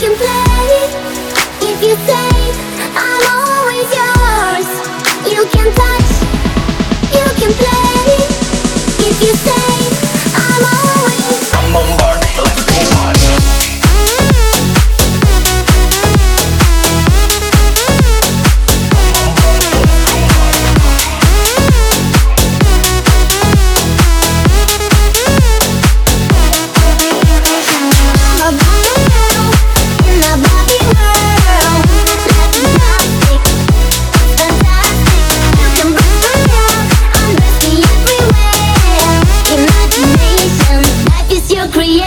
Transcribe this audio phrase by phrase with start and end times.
[0.00, 0.90] can play it.
[1.62, 2.33] If you say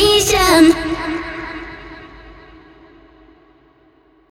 [0.00, 1.19] Vision.